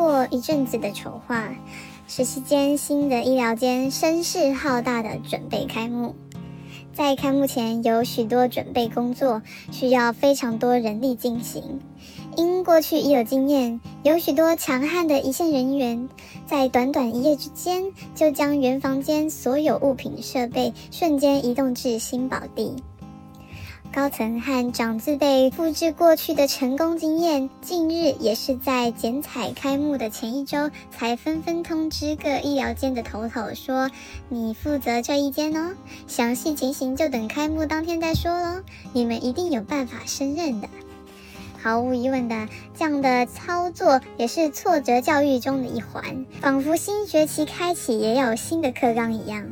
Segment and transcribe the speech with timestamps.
[0.00, 1.54] 过一阵子的筹划，
[2.08, 6.14] 实习间新的医疗间声势浩大的准备开幕。
[6.94, 11.80] 在开幕前，有许多准备工作需要非常多人力进行。
[12.34, 16.08] 因过去已有经验，有许多强悍的一线人员，
[16.46, 22.74] 在短短一夜之间，就将原房间所有物品设备瞬间移动至新宝地。
[23.92, 33.90] 高层和长字辈复制过去的成功经验，近日也是在剪彩开幕的前一周，才纷纷通知各医疗间的头头说
[34.30, 35.74] ：“你负责这一间哦，
[36.06, 38.62] 详细情形就等开幕当天再说喽。
[38.92, 40.68] 你们一定有办法胜任的。”
[41.60, 42.48] 毫无疑问的，
[42.78, 49.44] 这样的操作也是挫折教育中的一环，仿佛新学期开启也要有新的课纲一样。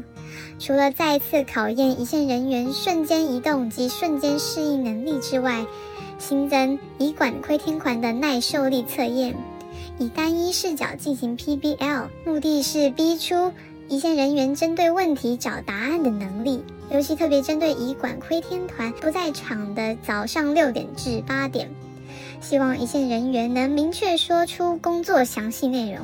[0.58, 5.64] 除了再次考验一线人员瞬间移动及瞬间适应能力之外，
[6.19, 9.34] 新增乙管窥天环的耐受力测验，
[9.98, 13.53] 以单一视角进行 PBL，目的是逼出
[13.89, 16.62] 一线人员针对问题找答案的能力。
[16.91, 21.69] 尤其特别针对乙管窥天团不在场的早上六点至八点，
[22.41, 26.00] 希望一线人员能明确说出工作详细内容。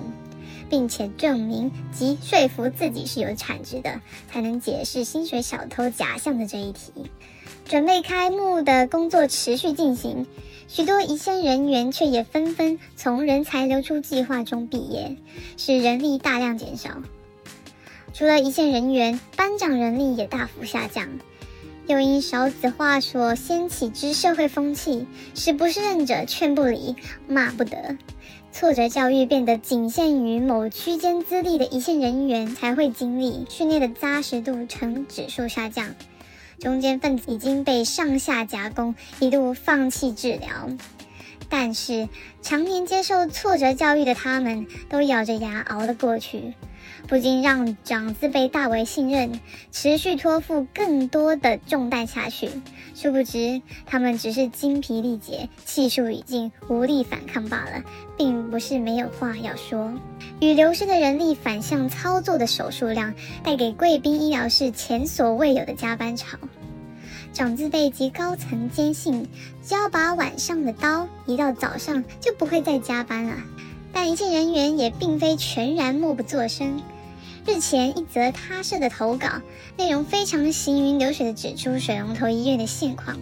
[0.75, 6.91] 并且证明及说服自己是有产值的，才能解释薪水小偷假象的这一题。
[7.65, 10.27] 准备开幕的工作持续进行，
[10.67, 15.17] 许多一线人员却也纷纷从人才流出计划中毕业，
[15.57, 16.91] 使人力大量减少。
[18.13, 21.09] 除了一线人员，班长人力也大幅下降，
[21.87, 26.97] 又因少子化所掀起之社会风气，使不胜任者劝不理，
[27.29, 27.97] 骂不得。
[28.55, 35.97] 挫折教育变得仅限于某区间资历的一线人员才会经历，训练的扎实度呈指数下降，
[36.61, 40.71] 中间分子已经被上下夹攻，一度放弃治疗。
[41.49, 42.09] 但是
[42.43, 46.55] 常年接受挫折教育的他们，都咬着牙熬了过去。
[47.07, 49.41] 不禁让长子辈大为信任，
[49.71, 52.49] 持续托付更多的重担下去。
[52.95, 57.83] 殊不知，他们只是精疲力竭、气数已尽、无力反抗罢了，
[58.17, 59.93] 并不是没有话要说。
[60.41, 66.39] 与流失的人力反向操作的手术量，带给贵宾医疗室前所未有的加班潮。
[67.33, 69.29] 长子辈及高层坚信，
[69.61, 73.35] 只要把晚上的刀移到早上，就不会再加班了。
[73.95, 76.83] 但一线人员也并非全然默不作声。
[77.47, 79.29] 日前，一则他社的投稿
[79.77, 83.19] 内容非常行云流水的指出水龙头医院的现况。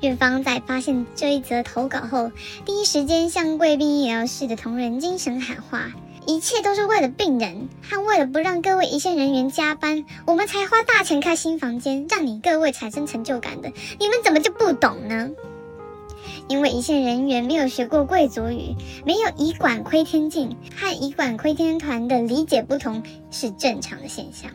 [0.00, 2.32] 院方在发现这一则投稿后，
[2.64, 5.92] 第一时间向贵宾医疗室的同仁精神喊话：
[6.26, 13.72] 一切都是为了病人，和为了不让各位一线人员加班，我们才花大钱开新房间，让你各位产生成就感的。
[14.00, 15.30] 你们怎么就不懂呢？
[16.48, 24.50] 因为一线人员没有学过贵族语，没有以管窥天镜，和以管窥天团的理解不同是正常的现象。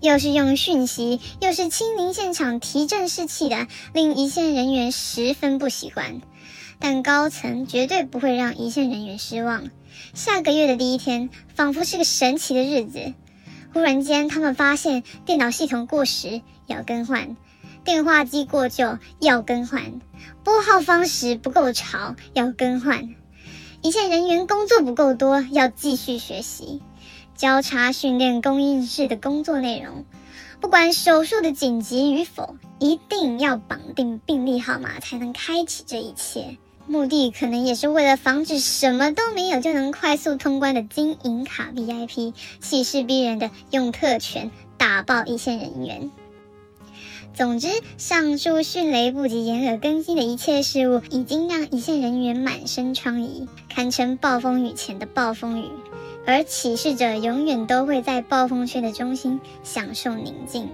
[0.00, 6.20] 又是用讯息，又是亲临现场提振士气的，令一线人员十分不习惯。
[6.80, 9.70] 但高层绝对不会让一线人员失望。
[10.14, 13.14] 下个月的第一天，仿佛是个神奇的日子。
[13.72, 17.36] 忽然间，他们发现电脑系统过时，要更换。
[17.84, 20.00] 电话机过旧要更换，
[20.44, 23.14] 拨号方式不够潮要更换，
[23.82, 26.80] 一线人员工作不够多要继续学习，
[27.36, 30.04] 交叉训练供应室的工作内容，
[30.60, 36.56] 不管手术的紧急与否，一定要绑定病历号码才能开启这一切。
[36.86, 46.10] 目的可能也是为了防止什么都没有就能快速通关的金银卡 VIP，气势逼人的用特权打爆一线人员。
[47.34, 55.66] 总之，上述迅雷不及掩耳更新的一切事物，已经让一线人员满身疮痍，堪称暴风雨前的暴风雨。
[56.24, 60.68] 而启示者永远都会在暴风圈的中心享受宁静。